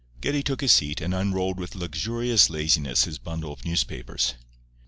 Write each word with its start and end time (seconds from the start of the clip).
Geddie 0.19 0.41
took 0.41 0.61
his 0.61 0.71
seat, 0.71 0.99
and 0.99 1.13
unrolled 1.13 1.59
with 1.59 1.75
luxurious 1.75 2.49
laziness 2.49 3.03
his 3.03 3.19
bundle 3.19 3.53
of 3.53 3.63
newspapers. 3.63 4.33